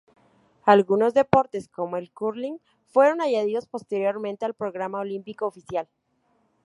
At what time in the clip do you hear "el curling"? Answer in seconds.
1.95-2.57